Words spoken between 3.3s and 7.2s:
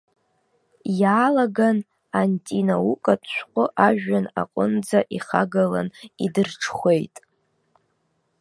шәҟәы ажәҩан аҟынӡа ихагалан идырҽхәеит.